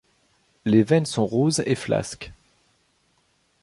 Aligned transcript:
Les 0.65 0.81
veines 0.81 1.05
sont 1.05 1.27
roses 1.27 1.61
et 1.67 1.75
flasques. 1.75 2.33